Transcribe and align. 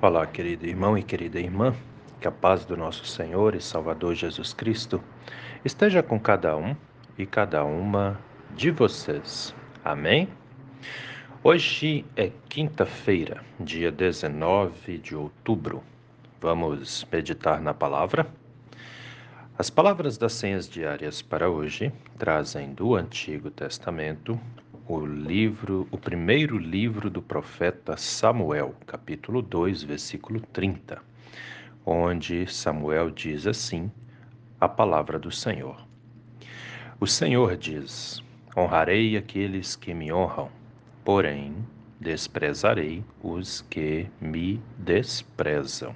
Olá, 0.00 0.24
querido 0.28 0.64
irmão 0.64 0.96
e 0.96 1.02
querida 1.02 1.40
irmã, 1.40 1.74
que 2.20 2.28
a 2.28 2.30
paz 2.30 2.64
do 2.64 2.76
nosso 2.76 3.04
Senhor 3.04 3.56
e 3.56 3.60
Salvador 3.60 4.14
Jesus 4.14 4.54
Cristo 4.54 5.02
esteja 5.64 6.04
com 6.04 6.20
cada 6.20 6.56
um 6.56 6.76
e 7.18 7.26
cada 7.26 7.64
uma 7.64 8.16
de 8.54 8.70
vocês. 8.70 9.52
Amém? 9.84 10.28
Hoje 11.42 12.06
é 12.14 12.30
quinta-feira, 12.48 13.42
dia 13.58 13.90
19 13.90 14.98
de 14.98 15.16
outubro. 15.16 15.82
Vamos 16.40 17.04
meditar 17.10 17.60
na 17.60 17.74
palavra? 17.74 18.24
As 19.58 19.68
palavras 19.68 20.16
das 20.16 20.34
senhas 20.34 20.68
diárias 20.68 21.20
para 21.20 21.50
hoje 21.50 21.92
trazem 22.16 22.72
do 22.72 22.94
Antigo 22.94 23.50
Testamento 23.50 24.38
o 24.88 25.04
livro, 25.04 25.86
o 25.90 25.98
primeiro 25.98 26.56
livro 26.56 27.10
do 27.10 27.20
profeta 27.20 27.94
Samuel, 27.98 28.74
capítulo 28.86 29.42
2, 29.42 29.82
versículo 29.82 30.40
30, 30.40 31.02
onde 31.84 32.46
Samuel 32.50 33.10
diz 33.10 33.46
assim: 33.46 33.92
a 34.58 34.66
palavra 34.66 35.18
do 35.18 35.30
Senhor. 35.30 35.86
O 36.98 37.06
Senhor 37.06 37.54
diz: 37.58 38.22
Honrarei 38.56 39.14
aqueles 39.14 39.76
que 39.76 39.92
me 39.92 40.10
honram, 40.10 40.50
porém 41.04 41.54
desprezarei 42.00 43.04
os 43.22 43.60
que 43.68 44.06
me 44.18 44.58
desprezam. 44.78 45.94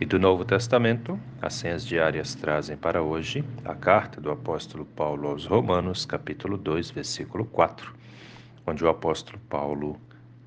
E 0.00 0.06
do 0.06 0.16
Novo 0.16 0.44
Testamento, 0.44 1.18
as 1.42 1.54
senhas 1.54 1.84
diárias 1.84 2.32
trazem 2.32 2.76
para 2.76 3.02
hoje 3.02 3.44
a 3.64 3.74
carta 3.74 4.20
do 4.20 4.30
apóstolo 4.30 4.84
Paulo 4.84 5.26
aos 5.26 5.44
Romanos, 5.44 6.06
capítulo 6.06 6.56
2, 6.56 6.92
versículo 6.92 7.44
4, 7.44 7.92
onde 8.64 8.84
o 8.84 8.88
apóstolo 8.88 9.40
Paulo 9.48 10.00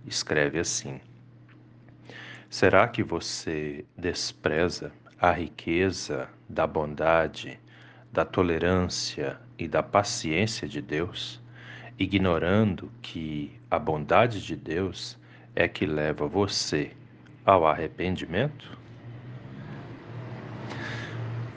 escreve 0.05 0.57
assim: 0.57 1.01
Será 2.49 2.87
que 2.87 3.03
você 3.03 3.83
despreza 3.97 4.93
a 5.19 5.31
riqueza 5.31 6.29
da 6.47 6.65
bondade, 6.65 7.59
da 8.09 8.23
tolerância 8.23 9.37
e 9.59 9.67
da 9.67 9.83
paciência 9.83 10.65
de 10.65 10.81
Deus, 10.81 11.41
ignorando 11.99 12.89
que 13.01 13.59
a 13.69 13.77
bondade 13.77 14.41
de 14.41 14.55
Deus 14.55 15.19
é 15.53 15.67
que 15.67 15.85
leva 15.85 16.25
você 16.25 16.93
ao 17.45 17.67
arrependimento? 17.67 18.79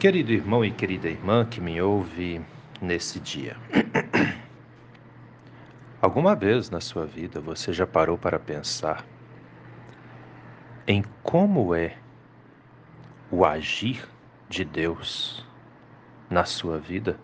Querido 0.05 0.33
irmão 0.33 0.63
e 0.63 0.71
querida 0.71 1.09
irmã 1.09 1.47
que 1.47 1.63
me 1.63 1.81
ouve 1.81 2.39
nesse 2.79 3.19
dia, 3.19 3.57
alguma 5.99 6.37
vez 6.37 6.69
na 6.69 6.79
sua 6.79 7.07
vida 7.07 7.41
você 7.41 7.73
já 7.73 7.87
parou 7.87 8.19
para 8.19 8.39
pensar 8.39 9.03
em 10.87 11.03
como 11.23 11.75
é 11.75 11.97
o 13.31 13.47
agir 13.47 14.07
de 14.47 14.63
Deus 14.63 15.43
na 16.29 16.45
sua 16.45 16.79
vida? 16.79 17.19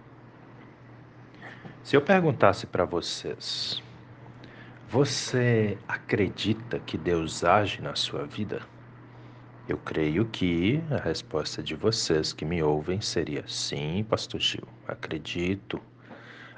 Se 1.83 1.95
eu 1.95 2.01
perguntasse 2.01 2.67
para 2.67 2.87
vocês, 2.87 3.83
você 4.89 5.77
acredita 5.87 6.79
que 6.79 6.97
Deus 6.97 7.45
age 7.45 7.83
na 7.83 7.95
sua 7.95 8.25
vida? 8.25 8.63
Eu 9.71 9.79
creio 9.79 10.25
que 10.25 10.83
a 10.91 10.97
resposta 10.97 11.63
de 11.63 11.77
vocês 11.77 12.33
que 12.33 12.45
me 12.45 12.61
ouvem 12.61 13.01
seria 13.01 13.45
sim, 13.47 14.03
Pastor 14.03 14.41
Gil. 14.41 14.67
Acredito, 14.85 15.81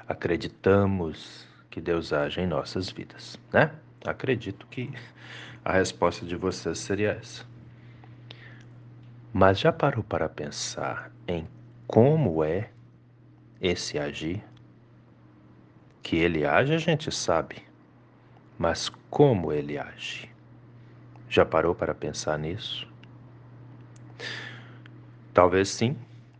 acreditamos 0.07 1.47
que 1.69 1.79
Deus 1.79 2.11
age 2.11 2.41
em 2.41 2.47
nossas 2.47 2.89
vidas, 2.89 3.39
né? 3.51 3.71
Acredito 4.03 4.65
que 4.65 4.91
a 5.63 5.73
resposta 5.73 6.25
de 6.25 6.35
vocês 6.35 6.79
seria 6.79 7.11
essa. 7.11 7.45
Mas 9.31 9.59
já 9.59 9.71
parou 9.71 10.03
para 10.03 10.27
pensar 10.27 11.11
em 11.27 11.47
como 11.85 12.43
é 12.43 12.71
esse 13.61 13.99
agir? 13.99 14.43
Que 16.01 16.15
ele 16.15 16.47
age, 16.47 16.73
a 16.73 16.79
gente 16.79 17.11
sabe, 17.11 17.57
mas 18.57 18.89
como 19.11 19.53
ele 19.53 19.77
age? 19.77 20.31
Já 21.29 21.45
parou 21.45 21.75
para 21.75 21.93
pensar 21.93 22.39
nisso? 22.39 22.91
Talvez 25.33 25.69
sim, 25.69 25.95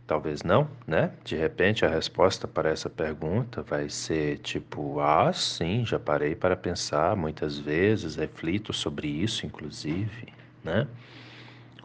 talvez 0.06 0.42
não, 0.42 0.68
né? 0.86 1.10
De 1.24 1.36
repente 1.36 1.84
a 1.84 1.88
resposta 1.88 2.46
para 2.46 2.70
essa 2.70 2.88
pergunta 2.88 3.62
vai 3.62 3.88
ser 3.88 4.38
tipo: 4.38 5.00
ah, 5.00 5.32
sim, 5.32 5.84
já 5.84 5.98
parei 5.98 6.34
para 6.34 6.56
pensar 6.56 7.16
muitas 7.16 7.58
vezes, 7.58 8.16
reflito 8.16 8.72
sobre 8.72 9.08
isso, 9.08 9.46
inclusive, 9.46 10.28
né? 10.62 10.86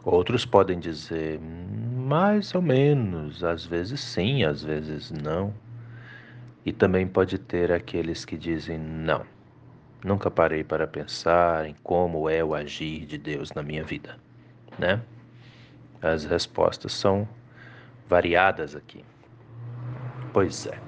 Outros 0.04 0.46
podem 0.46 0.78
dizer 0.78 1.38
mais 1.40 2.54
ou 2.54 2.62
menos, 2.62 3.44
às 3.44 3.66
vezes 3.66 4.00
sim, 4.00 4.44
às 4.44 4.62
vezes 4.62 5.10
não. 5.10 5.52
E 6.64 6.72
também 6.72 7.06
pode 7.06 7.38
ter 7.38 7.72
aqueles 7.72 8.24
que 8.24 8.36
dizem 8.36 8.78
não. 8.78 9.24
Nunca 10.04 10.30
parei 10.30 10.64
para 10.64 10.86
pensar 10.86 11.66
em 11.66 11.74
como 11.82 12.28
é 12.28 12.42
o 12.42 12.54
agir 12.54 13.04
de 13.04 13.18
Deus 13.18 13.52
na 13.52 13.62
minha 13.62 13.84
vida, 13.84 14.16
né? 14.78 15.02
As 16.02 16.24
respostas 16.24 16.92
são 16.92 17.28
variadas 18.08 18.74
aqui. 18.74 19.04
Pois 20.32 20.66
é. 20.66 20.78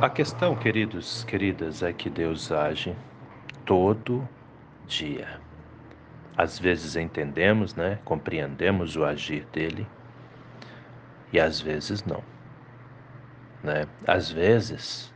A 0.00 0.10
questão, 0.10 0.54
queridos, 0.54 1.24
queridas, 1.24 1.82
é 1.82 1.92
que 1.92 2.10
Deus 2.10 2.52
age 2.52 2.94
todo 3.64 4.28
dia. 4.86 5.40
Às 6.36 6.58
vezes 6.58 6.96
entendemos, 6.96 7.74
né, 7.74 7.98
compreendemos 8.04 8.94
o 8.94 9.04
agir 9.04 9.46
dele 9.46 9.86
e 11.32 11.40
às 11.40 11.60
vezes 11.60 12.04
não. 12.04 12.22
Né? 13.62 13.86
Às 14.06 14.30
vezes 14.30 15.12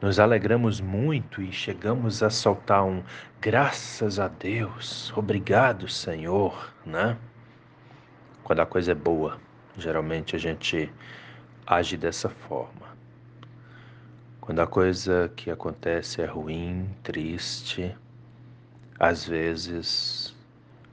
nos 0.00 0.18
alegramos 0.18 0.80
muito 0.80 1.40
e 1.40 1.52
chegamos 1.52 2.22
a 2.22 2.30
soltar 2.30 2.84
um 2.84 3.02
graças 3.40 4.18
a 4.18 4.28
Deus, 4.28 5.12
obrigado, 5.16 5.88
Senhor, 5.88 6.72
né? 6.84 7.16
Quando 8.52 8.60
a 8.60 8.66
coisa 8.66 8.92
é 8.92 8.94
boa, 8.94 9.40
geralmente 9.78 10.36
a 10.36 10.38
gente 10.38 10.92
age 11.66 11.96
dessa 11.96 12.28
forma. 12.28 12.94
Quando 14.42 14.60
a 14.60 14.66
coisa 14.66 15.32
que 15.34 15.50
acontece 15.50 16.20
é 16.20 16.26
ruim, 16.26 16.90
triste, 17.02 17.96
às 19.00 19.26
vezes 19.26 20.36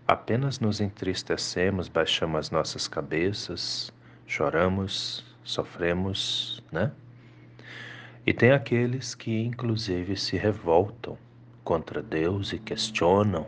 apenas 0.08 0.62
nos 0.62 0.80
entristecemos, 0.80 1.90
baixamos 1.90 2.40
as 2.40 2.50
nossas 2.50 2.88
cabeças, 2.88 3.92
choramos, 4.26 5.26
sofremos, 5.44 6.64
né? 6.72 6.94
E 8.26 8.34
tem 8.34 8.54
aqueles 8.54 9.14
que 9.14 9.38
inclusive 9.44 10.16
se 10.16 10.38
revoltam 10.38 11.18
contra 11.66 12.02
Deus 12.02 12.54
e 12.54 12.58
questionam 12.58 13.48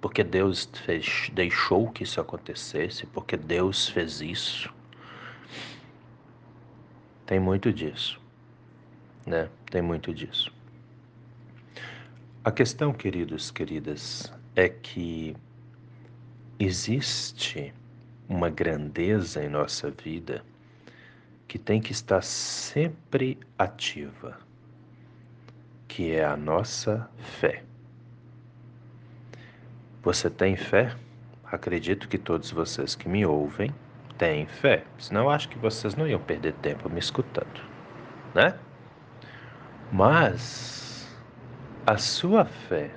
porque 0.00 0.22
Deus 0.22 0.68
fez, 0.84 1.30
deixou 1.32 1.90
que 1.90 2.02
isso 2.04 2.20
acontecesse, 2.20 3.06
porque 3.06 3.36
Deus 3.36 3.88
fez 3.88 4.20
isso. 4.20 4.72
Tem 7.24 7.40
muito 7.40 7.72
disso, 7.72 8.20
né? 9.26 9.48
Tem 9.70 9.82
muito 9.82 10.14
disso. 10.14 10.52
A 12.44 12.52
questão, 12.52 12.92
queridos, 12.92 13.50
queridas, 13.50 14.32
é 14.54 14.68
que 14.68 15.36
existe 16.58 17.74
uma 18.28 18.48
grandeza 18.48 19.44
em 19.44 19.48
nossa 19.48 19.90
vida 19.90 20.44
que 21.48 21.58
tem 21.58 21.80
que 21.80 21.92
estar 21.92 22.22
sempre 22.22 23.38
ativa, 23.58 24.38
que 25.88 26.12
é 26.12 26.24
a 26.24 26.36
nossa 26.36 27.08
fé. 27.40 27.64
Você 30.06 30.30
tem 30.30 30.54
fé? 30.54 30.94
Acredito 31.44 32.06
que 32.06 32.16
todos 32.16 32.52
vocês 32.52 32.94
que 32.94 33.08
me 33.08 33.26
ouvem 33.26 33.74
têm 34.16 34.46
fé, 34.46 34.84
senão 35.00 35.28
acho 35.28 35.48
que 35.48 35.58
vocês 35.58 35.96
não 35.96 36.06
iam 36.06 36.20
perder 36.20 36.52
tempo 36.52 36.88
me 36.88 37.00
escutando, 37.00 37.60
né? 38.32 38.56
Mas 39.92 41.12
a 41.84 41.98
sua 41.98 42.44
fé 42.44 42.92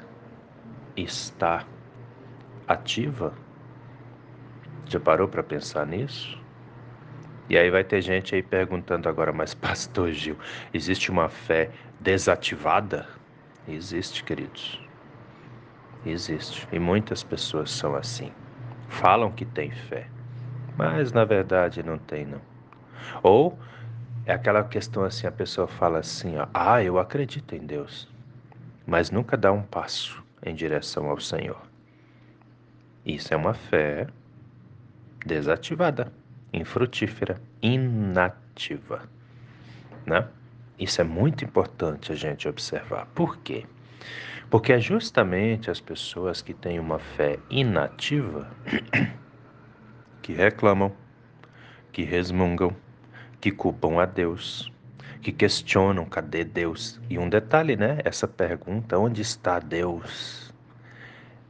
está 0.95 1.65
ativa? 2.67 3.33
Já 4.85 4.99
parou 4.99 5.27
para 5.27 5.41
pensar 5.41 5.87
nisso? 5.87 6.37
E 7.49 7.57
aí 7.57 7.71
vai 7.71 7.83
ter 7.83 8.03
gente 8.03 8.35
aí 8.35 8.43
perguntando 8.43 9.09
agora, 9.09 9.33
mas 9.33 9.55
pastor 9.57 10.11
Gil, 10.11 10.37
existe 10.71 11.09
uma 11.09 11.27
fé 11.27 11.71
desativada? 11.99 13.07
Existe, 13.67 14.23
queridos. 14.23 14.88
Existe. 16.05 16.67
E 16.71 16.79
muitas 16.79 17.23
pessoas 17.23 17.71
são 17.71 17.95
assim. 17.95 18.31
Falam 18.87 19.31
que 19.31 19.45
têm 19.45 19.71
fé, 19.71 20.07
mas 20.77 21.11
na 21.11 21.25
verdade 21.25 21.83
não 21.83 21.97
tem 21.97 22.25
não. 22.25 22.41
Ou 23.21 23.57
é 24.25 24.33
aquela 24.33 24.63
questão 24.63 25.03
assim, 25.03 25.27
a 25.27 25.31
pessoa 25.31 25.67
fala 25.67 25.99
assim, 25.99 26.37
ó, 26.37 26.47
ah, 26.53 26.83
eu 26.83 26.99
acredito 26.99 27.55
em 27.55 27.59
Deus, 27.59 28.07
mas 28.85 29.11
nunca 29.11 29.35
dá 29.35 29.51
um 29.51 29.61
passo 29.61 30.23
em 30.45 30.53
direção 30.53 31.09
ao 31.09 31.19
Senhor. 31.19 31.61
Isso 33.05 33.33
é 33.33 33.37
uma 33.37 33.53
fé 33.53 34.07
desativada, 35.25 36.11
infrutífera, 36.53 37.41
inativa, 37.61 39.01
né? 40.05 40.27
Isso 40.77 41.01
é 41.01 41.03
muito 41.03 41.43
importante 41.43 42.11
a 42.11 42.15
gente 42.15 42.47
observar. 42.47 43.05
Por 43.07 43.37
quê? 43.37 43.65
Porque 44.49 44.73
é 44.73 44.79
justamente 44.79 45.69
as 45.69 45.79
pessoas 45.79 46.41
que 46.41 46.53
têm 46.53 46.79
uma 46.79 46.99
fé 46.99 47.37
inativa 47.49 48.49
que 50.21 50.33
reclamam, 50.33 50.91
que 51.91 52.03
resmungam, 52.03 52.75
que 53.39 53.51
culpam 53.51 54.01
a 54.01 54.05
Deus, 54.05 54.71
que 55.21 55.31
questionam 55.31 56.05
cadê 56.05 56.43
Deus. 56.43 56.99
E 57.09 57.17
um 57.17 57.29
detalhe, 57.29 57.75
né? 57.75 57.99
Essa 58.03 58.27
pergunta, 58.27 58.97
onde 58.97 59.21
está 59.21 59.59
Deus? 59.59 60.53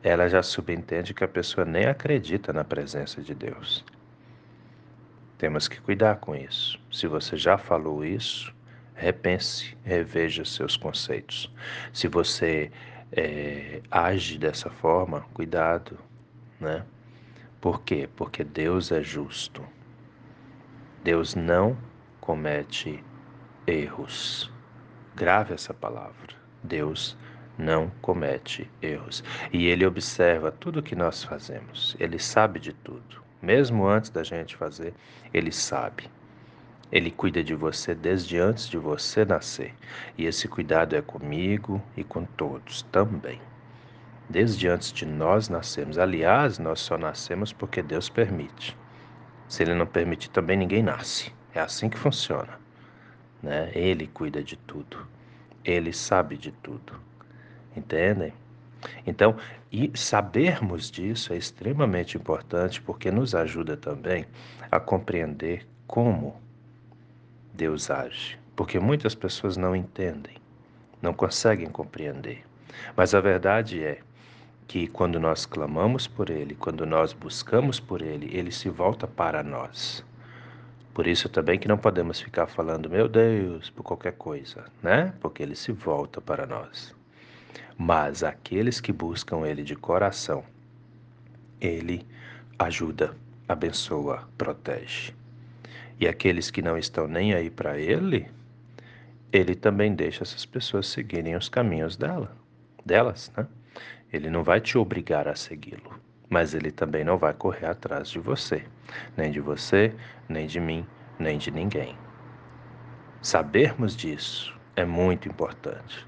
Ela 0.01 0.28
já 0.30 0.42
subentende 0.42 1.13
que 1.13 1.24
a 1.24 1.28
pessoa 1.28 1.66
nem 1.66 1.86
acredita 1.86 2.54
na 2.54 2.63
presença 2.63 3.22
de 3.22 3.34
Deus. 3.36 3.84
Temos 5.38 5.68
que 5.68 5.80
cuidar 5.80 6.18
com 6.18 6.36
isso. 6.36 6.80
Se 6.92 7.07
você 7.07 7.38
já 7.38 7.57
falou 7.57 8.04
isso, 8.04 8.54
repense, 9.00 9.78
reveja 9.84 10.44
seus 10.44 10.75
conceitos. 10.75 11.51
Se 11.94 12.07
você 12.07 12.69
é, 13.12 13.81
age 13.90 14.38
dessa 14.38 14.69
forma, 14.69 15.22
cuidado, 15.34 15.98
né? 16.60 16.84
Por 17.62 17.81
quê? 17.81 18.10
Porque 18.16 18.44
Deus 18.44 18.92
é 18.92 19.01
justo. 19.01 19.66
Deus 21.04 21.34
não 21.34 21.78
comete 22.19 23.04
erros. 23.66 24.51
Grave 25.16 25.54
essa 25.54 25.74
palavra. 25.74 26.36
Deus 26.63 27.18
não 27.57 27.90
comete 28.01 28.69
erros. 28.81 29.24
E 29.51 29.68
Ele 29.68 29.86
observa 29.86 30.51
tudo 30.51 30.80
o 30.80 30.84
que 30.84 30.96
nós 30.96 31.24
fazemos. 31.24 31.96
Ele 32.00 32.19
sabe 32.19 32.60
de 32.60 32.74
tudo. 32.74 33.22
Mesmo 33.42 33.88
antes 33.88 34.10
da 34.10 34.24
gente 34.24 34.56
fazer, 34.56 34.94
Ele 35.34 35.51
sabe. 35.51 36.10
Ele 36.91 37.12
cuida 37.12 37.44
de 37.44 37.53
você 37.53 37.94
desde 37.94 38.39
antes 38.39 38.68
de 38.68 38.77
você 38.77 39.24
nascer. 39.24 39.75
E 40.18 40.25
esse 40.25 40.47
cuidado 40.47 40.95
é 40.95 41.01
comigo 41.01 41.81
e 41.95 42.03
com 42.03 42.25
todos 42.25 42.81
também. 42.91 43.39
Desde 44.27 44.68
antes 44.68 44.91
de 44.91 45.06
nós 45.06 45.50
nascermos. 45.50 46.00
Aliás, 46.00 46.57
nós 46.57 46.80
só 46.80 46.97
nascemos 46.97 47.53
porque 47.53 47.83
Deus 47.83 48.09
permite. 48.09 48.75
Se 49.47 49.63
Ele 49.63 49.75
não 49.75 49.86
permitir, 49.86 50.30
também 50.30 50.57
ninguém 50.57 50.81
nasce. 50.81 51.31
É 51.53 51.59
assim 51.59 51.89
que 51.89 51.97
funciona. 51.97 52.59
Né? 53.41 53.71
Ele 53.74 54.07
cuida 54.07 54.44
de 54.44 54.57
tudo. 54.57 55.07
Ele 55.63 55.94
sabe 55.94 56.38
de 56.38 56.51
tudo. 56.51 56.94
Entendem? 57.75 58.33
Então, 59.06 59.36
e 59.71 59.91
sabermos 59.94 60.89
disso 60.89 61.33
é 61.33 61.38
extremamente 61.38 62.18
importante 62.18 62.81
porque 62.81 63.12
nos 63.12 63.36
ajuda 63.36 63.77
também 63.77 64.25
a 64.71 64.80
compreender 64.80 65.68
como 65.86 66.39
Deus 67.59 67.91
age, 67.91 68.39
porque 68.56 68.79
muitas 68.79 69.13
pessoas 69.13 69.57
não 69.57 69.75
entendem, 69.75 70.38
não 71.01 71.13
conseguem 71.13 71.67
compreender. 71.67 72.45
Mas 72.95 73.13
a 73.13 73.19
verdade 73.19 73.83
é 73.83 74.00
que 74.65 74.88
quando 74.88 75.19
nós 75.19 75.45
clamamos 75.45 76.07
por 76.07 76.29
Ele, 76.29 76.56
quando 76.56 76.85
nós 76.85 77.11
buscamos 77.11 77.77
por 77.77 78.01
Ele, 78.01 78.33
Ele 78.33 78.50
se 78.50 78.69
volta 78.69 79.06
para 79.06 79.44
nós. 79.44 80.06
Por 80.94 81.06
isso 81.06 81.27
também 81.27 81.59
que 81.59 81.67
não 81.67 81.77
podemos 81.77 82.21
ficar 82.21 82.47
falando, 82.47 82.89
meu 82.89 83.09
Deus, 83.09 83.69
por 83.69 83.83
qualquer 83.83 84.13
coisa, 84.13 84.63
né? 84.81 85.13
Porque 85.19 85.44
Ele 85.44 85.55
se 85.55 85.73
volta 85.73 86.21
para 86.21 86.45
nós. 86.45 86.95
Mas 87.77 88.23
aqueles 88.23 88.79
que 88.79 88.94
buscam 88.94 89.45
Ele 89.45 89.63
de 89.63 89.75
coração, 89.75 90.45
Ele 91.59 92.07
ajuda, 92.57 93.13
abençoa, 93.50 94.29
protege. 94.38 95.13
E 96.00 96.07
aqueles 96.07 96.50
que 96.50 96.62
não 96.62 96.78
estão 96.78 97.07
nem 97.07 97.34
aí 97.34 97.50
para 97.50 97.78
ele, 97.78 98.31
ele 99.34 99.54
também 99.54 99.94
deixa 99.94 100.24
essas 100.24 100.46
pessoas 100.46 100.88
seguirem 100.88 101.36
os 101.36 101.50
caminhos 101.50 101.98
dela, 101.98 102.36
delas, 102.86 103.31
né? 103.36 103.46
Ele 104.12 104.30
não 104.30 104.44
vai 104.44 104.62
te 104.62 104.78
obrigar 104.78 105.28
a 105.28 105.36
segui-lo, 105.36 106.00
mas 106.30 106.54
ele 106.54 106.72
também 106.72 107.04
não 107.04 107.18
vai 107.18 107.34
correr 107.34 107.68
atrás 107.68 108.10
de 108.10 108.18
você, 108.18 108.63
nem 109.18 109.30
de 109.30 109.42
você, 109.42 109.94
nem 110.28 110.48
de 110.48 110.60
mim, 110.60 110.86
nem 111.19 111.38
de 111.38 111.51
ninguém. 111.51 111.98
Sabermos 113.22 113.96
disso 113.96 114.57
é 114.75 114.86
muito 114.86 115.28
importante, 115.28 116.07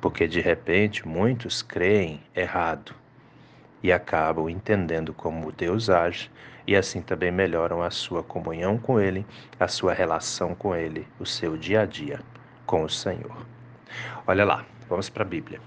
porque 0.00 0.28
de 0.28 0.40
repente 0.40 1.06
muitos 1.06 1.60
creem 1.60 2.22
errado 2.34 2.94
e 3.82 3.92
acabam 3.92 4.48
entendendo 4.48 5.12
como 5.12 5.50
Deus 5.50 5.90
age 5.90 6.30
e 6.66 6.74
assim 6.74 7.02
também 7.02 7.30
melhoram 7.30 7.82
a 7.82 7.90
sua 7.90 8.22
comunhão 8.22 8.78
com 8.78 9.00
Ele, 9.00 9.26
a 9.58 9.68
sua 9.68 9.92
relação 9.92 10.54
com 10.54 10.74
Ele, 10.74 11.06
o 11.18 11.26
seu 11.26 11.56
dia 11.56 11.82
a 11.82 11.86
dia 11.86 12.20
com 12.66 12.82
o 12.82 12.88
Senhor. 12.88 13.46
Olha 14.26 14.44
lá, 14.44 14.64
vamos 14.88 15.08
para 15.08 15.22
a 15.22 15.26
Bíblia. 15.26 15.60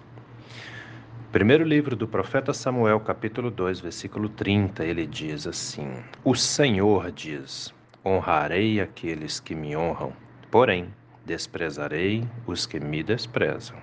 Primeiro 1.31 1.63
livro 1.63 1.95
do 1.95 2.07
profeta 2.07 2.53
Samuel, 2.53 2.99
capítulo 3.01 3.51
2, 3.51 3.81
versículo 3.81 4.29
30, 4.29 4.83
ele 4.83 5.05
diz 5.05 5.45
assim: 5.45 5.91
O 6.23 6.33
Senhor 6.33 7.11
diz: 7.11 7.73
Honrarei 8.03 8.79
aqueles 8.79 9.39
que 9.39 9.53
me 9.53 9.75
honram, 9.75 10.13
porém 10.49 10.93
desprezarei 11.25 12.23
os 12.45 12.65
que 12.65 12.79
me 12.79 13.03
desprezam. 13.03 13.77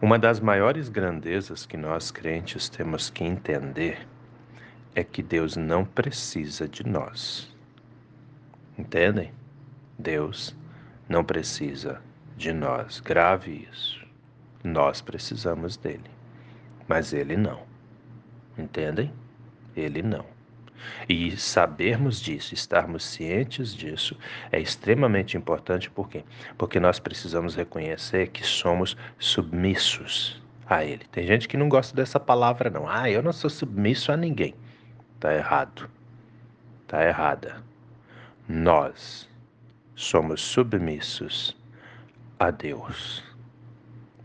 Uma 0.00 0.18
das 0.18 0.40
maiores 0.40 0.88
grandezas 0.88 1.64
que 1.64 1.76
nós 1.76 2.10
crentes 2.10 2.68
temos 2.68 3.08
que 3.08 3.24
entender 3.24 4.06
é 4.94 5.02
que 5.02 5.22
Deus 5.22 5.56
não 5.56 5.84
precisa 5.84 6.68
de 6.68 6.86
nós. 6.86 7.54
Entendem? 8.76 9.32
Deus 9.98 10.56
não 11.08 11.24
precisa 11.24 12.00
de 12.36 12.52
nós. 12.52 13.00
Grave 13.00 13.68
isso. 13.70 14.04
Nós 14.64 15.00
precisamos 15.00 15.76
dele, 15.76 16.10
mas 16.86 17.12
ele 17.12 17.36
não. 17.36 17.62
Entendem? 18.56 19.12
Ele 19.74 20.02
não. 20.02 20.24
E 21.08 21.36
sabermos 21.36 22.20
disso, 22.20 22.54
estarmos 22.54 23.04
cientes 23.04 23.74
disso, 23.74 24.16
é 24.50 24.60
extremamente 24.60 25.36
importante, 25.36 25.90
por 25.90 26.08
quê? 26.08 26.24
Porque 26.58 26.80
nós 26.80 26.98
precisamos 26.98 27.54
reconhecer 27.54 28.28
que 28.28 28.44
somos 28.44 28.96
submissos 29.18 30.42
a 30.66 30.84
Ele. 30.84 31.04
Tem 31.10 31.26
gente 31.26 31.48
que 31.48 31.56
não 31.56 31.68
gosta 31.68 31.94
dessa 31.94 32.18
palavra, 32.18 32.70
não. 32.70 32.88
Ah, 32.88 33.10
eu 33.10 33.22
não 33.22 33.32
sou 33.32 33.50
submisso 33.50 34.10
a 34.10 34.16
ninguém. 34.16 34.54
Tá 35.22 35.32
errado. 35.32 35.88
Tá 36.88 37.06
errada. 37.06 37.62
Nós 38.48 39.30
somos 39.94 40.40
submissos 40.40 41.56
a 42.40 42.50
Deus. 42.50 43.22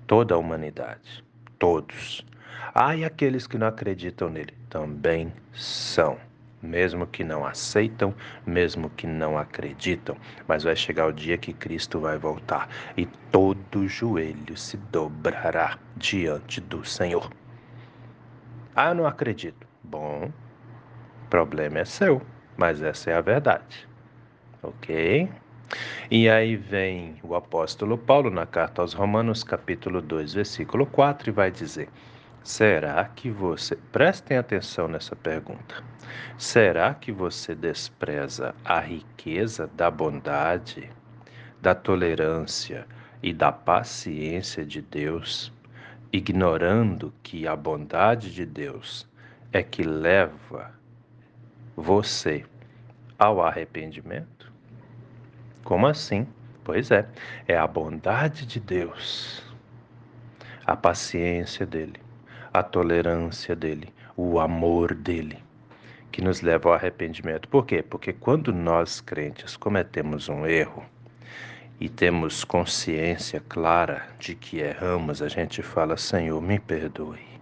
Toda 0.07 0.33
a 0.33 0.39
humanidade. 0.39 1.23
Todos. 1.59 2.25
Ah, 2.73 2.95
e 2.95 3.05
aqueles 3.05 3.45
que 3.45 3.59
não 3.59 3.67
acreditam 3.67 4.27
nele 4.27 4.55
também 4.71 5.31
são 5.53 6.17
mesmo 6.63 7.05
que 7.05 7.23
não 7.23 7.45
aceitam, 7.45 8.11
mesmo 8.43 8.89
que 8.89 9.05
não 9.05 9.37
acreditam, 9.37 10.17
mas 10.47 10.63
vai 10.63 10.75
chegar 10.75 11.05
o 11.05 11.13
dia 11.13 11.37
que 11.37 11.53
Cristo 11.53 11.99
vai 11.99 12.17
voltar 12.17 12.67
e 12.97 13.05
todo 13.31 13.87
joelho 13.87 14.57
se 14.57 14.77
dobrará 14.77 15.77
diante 15.95 16.59
do 16.59 16.83
Senhor. 16.83 17.31
Ah, 18.75 18.89
eu 18.89 18.95
não 18.95 19.05
acredito. 19.05 19.67
Bom, 19.83 20.31
problema 21.29 21.79
é 21.79 21.85
seu, 21.85 22.21
mas 22.55 22.81
essa 22.81 23.11
é 23.11 23.15
a 23.15 23.21
verdade. 23.21 23.87
Ok? 24.63 25.29
E 26.09 26.29
aí 26.29 26.55
vem 26.55 27.17
o 27.21 27.35
apóstolo 27.35 27.97
Paulo 27.97 28.29
na 28.29 28.45
carta 28.45 28.81
aos 28.81 28.93
Romanos, 28.93 29.43
capítulo 29.43 30.01
2, 30.01 30.33
versículo 30.33 30.85
4, 30.85 31.29
e 31.29 31.33
vai 31.33 31.51
dizer: 31.51 31.89
Será 32.43 33.03
que 33.03 33.29
você. 33.29 33.75
Prestem 33.91 34.37
atenção 34.37 34.87
nessa 34.87 35.15
pergunta. 35.15 35.83
Será 36.37 36.93
que 36.93 37.11
você 37.11 37.53
despreza 37.53 38.55
a 38.63 38.79
riqueza 38.79 39.69
da 39.75 39.91
bondade, 39.91 40.89
da 41.61 41.75
tolerância 41.75 42.87
e 43.21 43.33
da 43.33 43.51
paciência 43.51 44.65
de 44.65 44.81
Deus, 44.81 45.51
ignorando 46.13 47.13
que 47.21 47.45
a 47.45 47.55
bondade 47.55 48.33
de 48.33 48.45
Deus 48.45 49.05
é 49.51 49.61
que 49.61 49.83
leva 49.83 50.76
você 51.77 52.43
ao 53.17 53.41
arrependimento? 53.41 54.51
Como 55.63 55.87
assim? 55.87 56.27
Pois 56.65 56.91
é, 56.91 57.07
é 57.47 57.55
a 57.57 57.65
bondade 57.65 58.45
de 58.45 58.59
Deus, 58.59 59.41
a 60.65 60.75
paciência 60.75 61.65
dele 61.65 62.05
a 62.57 62.63
tolerância 62.63 63.55
dele, 63.55 63.93
o 64.15 64.39
amor 64.39 64.95
dele, 64.95 65.37
que 66.11 66.21
nos 66.23 66.41
leva 66.41 66.69
ao 66.69 66.75
arrependimento. 66.75 67.47
Por 67.47 67.65
quê? 67.65 67.83
Porque 67.83 68.11
quando 68.11 68.51
nós 68.51 68.99
crentes 68.99 69.55
cometemos 69.55 70.27
um 70.27 70.45
erro 70.45 70.83
e 71.79 71.87
temos 71.87 72.43
consciência 72.43 73.43
clara 73.47 74.07
de 74.17 74.33
que 74.33 74.59
erramos, 74.59 75.21
a 75.21 75.27
gente 75.27 75.61
fala: 75.61 75.97
Senhor, 75.97 76.41
me 76.41 76.57
perdoe. 76.57 77.36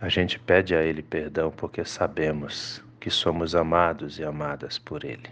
A 0.00 0.08
gente 0.08 0.38
pede 0.38 0.74
a 0.74 0.82
Ele 0.82 1.02
perdão 1.02 1.50
porque 1.50 1.84
sabemos 1.84 2.82
que 2.98 3.10
somos 3.10 3.54
amados 3.54 4.18
e 4.18 4.24
amadas 4.24 4.78
por 4.78 5.04
Ele. 5.04 5.28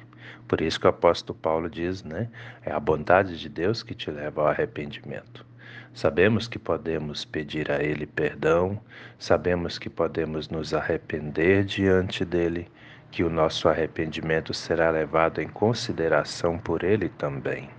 Por 0.46 0.60
isso 0.60 0.78
que 0.78 0.86
o 0.86 0.90
apóstolo 0.90 1.38
Paulo 1.38 1.70
diz, 1.70 2.04
né? 2.04 2.28
É 2.62 2.70
a 2.70 2.78
bondade 2.78 3.38
de 3.38 3.48
Deus 3.48 3.82
que 3.82 3.94
te 3.94 4.10
leva 4.10 4.42
ao 4.42 4.48
arrependimento. 4.48 5.46
Sabemos 5.94 6.46
que 6.46 6.58
podemos 6.58 7.24
pedir 7.24 7.70
a 7.72 7.82
Ele 7.82 8.06
perdão, 8.06 8.78
sabemos 9.18 9.78
que 9.78 9.88
podemos 9.88 10.50
nos 10.50 10.74
arrepender 10.74 11.64
diante 11.64 12.22
dele, 12.22 12.70
que 13.10 13.24
o 13.24 13.30
nosso 13.30 13.70
arrependimento 13.70 14.52
será 14.52 14.90
levado 14.90 15.40
em 15.40 15.48
consideração 15.48 16.58
por 16.58 16.84
Ele 16.84 17.08
também. 17.08 17.70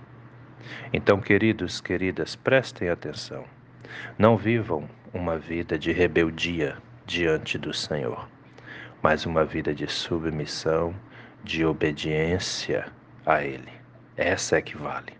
Então, 0.92 1.20
queridos, 1.20 1.80
queridas, 1.80 2.34
prestem 2.34 2.88
atenção. 2.88 3.44
Não 4.18 4.36
vivam 4.36 4.88
uma 5.12 5.36
vida 5.36 5.78
de 5.78 5.90
rebeldia 5.92 6.76
diante 7.04 7.58
do 7.58 7.74
Senhor, 7.74 8.28
mas 9.02 9.26
uma 9.26 9.44
vida 9.44 9.74
de 9.74 9.86
submissão, 9.86 10.94
de 11.42 11.64
obediência 11.64 12.86
a 13.26 13.42
Ele. 13.42 13.72
Essa 14.16 14.58
é 14.58 14.62
que 14.62 14.76
vale. 14.76 15.12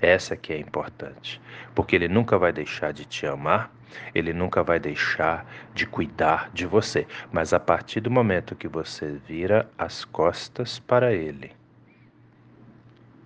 Essa 0.00 0.34
é 0.34 0.36
que 0.36 0.52
é 0.52 0.58
importante, 0.58 1.40
porque 1.74 1.96
Ele 1.96 2.08
nunca 2.08 2.38
vai 2.38 2.52
deixar 2.52 2.92
de 2.92 3.04
te 3.04 3.26
amar, 3.26 3.70
Ele 4.14 4.32
nunca 4.32 4.62
vai 4.62 4.78
deixar 4.78 5.44
de 5.74 5.86
cuidar 5.86 6.50
de 6.54 6.64
você, 6.66 7.06
mas 7.32 7.52
a 7.52 7.58
partir 7.58 8.00
do 8.00 8.10
momento 8.10 8.54
que 8.54 8.68
você 8.68 9.18
vira 9.26 9.68
as 9.76 10.04
costas 10.04 10.78
para 10.78 11.12
Ele, 11.12 11.50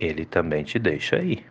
Ele 0.01 0.25
também 0.25 0.65
te 0.65 0.79
deixa 0.79 1.17
aí. 1.17 1.45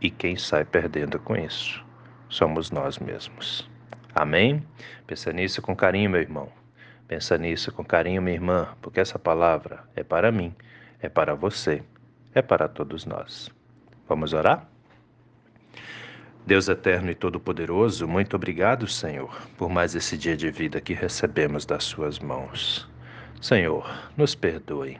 E 0.00 0.10
quem 0.10 0.36
sai 0.36 0.64
perdendo 0.64 1.18
com 1.18 1.36
isso 1.36 1.84
somos 2.28 2.70
nós 2.70 2.98
mesmos. 2.98 3.75
Amém? 4.16 4.66
Pensa 5.06 5.30
nisso 5.30 5.60
com 5.60 5.76
carinho, 5.76 6.08
meu 6.08 6.22
irmão. 6.22 6.50
Pensa 7.06 7.36
nisso 7.36 7.70
com 7.70 7.84
carinho, 7.84 8.22
minha 8.22 8.34
irmã, 8.34 8.74
porque 8.80 8.98
essa 8.98 9.18
palavra 9.18 9.84
é 9.94 10.02
para 10.02 10.32
mim, 10.32 10.54
é 11.02 11.08
para 11.10 11.34
você, 11.34 11.82
é 12.34 12.40
para 12.40 12.66
todos 12.66 13.04
nós. 13.04 13.50
Vamos 14.08 14.32
orar? 14.32 14.66
Deus 16.46 16.66
eterno 16.66 17.10
e 17.10 17.14
todo-poderoso, 17.14 18.08
muito 18.08 18.36
obrigado, 18.36 18.88
Senhor, 18.88 19.36
por 19.58 19.68
mais 19.68 19.94
esse 19.94 20.16
dia 20.16 20.34
de 20.34 20.50
vida 20.50 20.80
que 20.80 20.94
recebemos 20.94 21.66
das 21.66 21.84
Suas 21.84 22.18
mãos. 22.18 22.88
Senhor, 23.42 23.86
nos 24.16 24.34
perdoe 24.34 24.98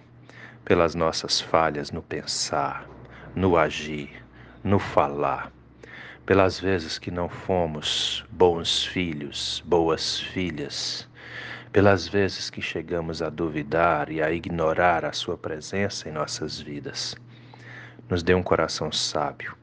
pelas 0.62 0.94
nossas 0.94 1.40
falhas 1.40 1.90
no 1.90 2.02
pensar, 2.02 2.86
no 3.34 3.56
agir, 3.56 4.22
no 4.62 4.78
falar, 4.78 5.50
pelas 6.26 6.58
vezes 6.58 6.98
que 6.98 7.12
não 7.12 7.28
fomos 7.28 8.24
bons 8.28 8.84
filhos, 8.84 9.62
boas 9.64 10.18
filhas, 10.18 11.08
pelas 11.70 12.08
vezes 12.08 12.50
que 12.50 12.60
chegamos 12.60 13.22
a 13.22 13.30
duvidar 13.30 14.10
e 14.10 14.20
a 14.20 14.32
ignorar 14.32 15.04
a 15.04 15.12
Sua 15.12 15.38
presença 15.38 16.08
em 16.08 16.12
nossas 16.12 16.60
vidas. 16.60 17.14
Nos 18.10 18.24
dê 18.24 18.34
um 18.34 18.42
coração 18.42 18.90
sábio, 18.90 19.54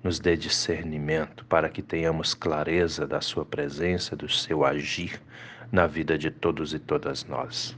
nos 0.00 0.20
dê 0.20 0.36
discernimento 0.36 1.44
para 1.46 1.68
que 1.68 1.82
tenhamos 1.82 2.34
clareza 2.34 3.04
da 3.04 3.20
Sua 3.20 3.44
presença, 3.44 4.14
do 4.14 4.28
seu 4.28 4.64
agir 4.64 5.20
na 5.72 5.88
vida 5.88 6.16
de 6.16 6.30
todos 6.30 6.72
e 6.72 6.78
todas 6.78 7.24
nós. 7.24 7.76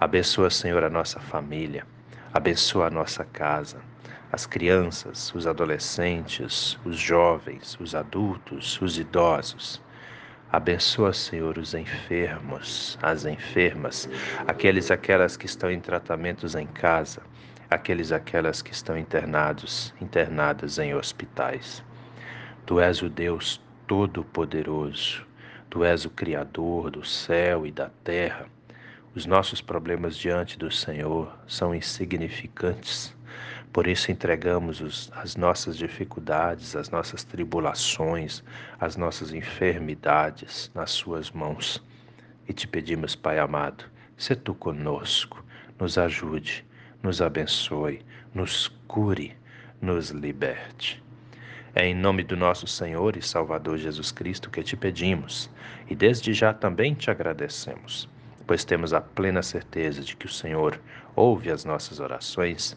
Abençoa, 0.00 0.50
Senhor, 0.50 0.82
a 0.82 0.90
nossa 0.90 1.20
família, 1.20 1.86
abençoa 2.34 2.88
a 2.88 2.90
nossa 2.90 3.24
casa 3.24 3.91
as 4.32 4.46
crianças, 4.46 5.30
os 5.34 5.46
adolescentes, 5.46 6.78
os 6.86 6.96
jovens, 6.96 7.76
os 7.78 7.94
adultos, 7.94 8.80
os 8.80 8.98
idosos. 8.98 9.78
Abençoa, 10.50 11.12
Senhor, 11.12 11.58
os 11.58 11.74
enfermos, 11.74 12.98
as 13.02 13.26
enfermas, 13.26 14.08
aqueles 14.46 14.90
aquelas 14.90 15.36
que 15.36 15.44
estão 15.44 15.70
em 15.70 15.78
tratamentos 15.78 16.54
em 16.54 16.66
casa, 16.66 17.20
aqueles 17.68 18.10
aquelas 18.10 18.62
que 18.62 18.72
estão 18.72 18.96
internados, 18.96 19.92
internadas 20.00 20.78
em 20.78 20.94
hospitais. 20.94 21.84
Tu 22.64 22.80
és 22.80 23.02
o 23.02 23.10
Deus 23.10 23.60
todo-poderoso. 23.86 25.26
Tu 25.68 25.84
és 25.84 26.06
o 26.06 26.10
criador 26.10 26.90
do 26.90 27.04
céu 27.04 27.66
e 27.66 27.70
da 27.70 27.90
terra. 28.02 28.46
Os 29.14 29.26
nossos 29.26 29.60
problemas 29.60 30.16
diante 30.16 30.58
do 30.58 30.70
Senhor 30.70 31.38
são 31.46 31.74
insignificantes 31.74 33.14
por 33.72 33.86
isso 33.86 34.12
entregamos 34.12 34.82
os, 34.82 35.10
as 35.14 35.34
nossas 35.34 35.78
dificuldades, 35.78 36.76
as 36.76 36.90
nossas 36.90 37.24
tribulações, 37.24 38.44
as 38.78 38.96
nossas 38.96 39.32
enfermidades 39.32 40.70
nas 40.74 40.90
Suas 40.90 41.30
mãos. 41.30 41.82
E 42.46 42.52
te 42.52 42.68
pedimos, 42.68 43.16
Pai 43.16 43.38
amado, 43.38 43.84
se 44.14 44.36
tu 44.36 44.54
conosco, 44.54 45.42
nos 45.80 45.96
ajude, 45.96 46.66
nos 47.02 47.22
abençoe, 47.22 48.02
nos 48.34 48.68
cure, 48.86 49.34
nos 49.80 50.10
liberte. 50.10 51.02
É 51.74 51.86
em 51.86 51.94
nome 51.94 52.22
do 52.22 52.36
nosso 52.36 52.66
Senhor 52.66 53.16
e 53.16 53.22
Salvador 53.22 53.78
Jesus 53.78 54.12
Cristo 54.12 54.50
que 54.50 54.62
te 54.62 54.76
pedimos, 54.76 55.48
e 55.88 55.94
desde 55.94 56.34
já 56.34 56.52
também 56.52 56.92
te 56.92 57.10
agradecemos, 57.10 58.06
pois 58.46 58.66
temos 58.66 58.92
a 58.92 59.00
plena 59.00 59.42
certeza 59.42 60.02
de 60.02 60.14
que 60.14 60.26
o 60.26 60.32
Senhor 60.32 60.78
ouve 61.16 61.50
as 61.50 61.64
nossas 61.64 62.00
orações 62.00 62.76